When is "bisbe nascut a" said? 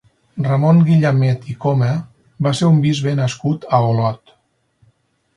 2.85-3.83